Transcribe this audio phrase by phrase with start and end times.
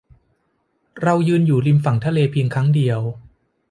[1.03, 2.99] เรายืนอยู่ริมฝั่งทะเลเพียงครั้งเดียว